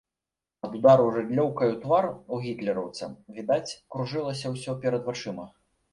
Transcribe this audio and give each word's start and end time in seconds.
Ад 0.67 0.71
удару 0.79 1.05
рыдлёўкай 1.17 1.73
у 1.73 1.75
твар 1.83 2.09
у 2.33 2.39
гітлераўца, 2.45 3.11
відаць, 3.39 3.77
кружылася 3.97 4.47
ўсё 4.55 4.71
перад 4.87 5.03
вачыма. 5.13 5.45